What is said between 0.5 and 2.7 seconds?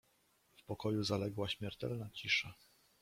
"W pokoju zaległa śmiertelna cisza."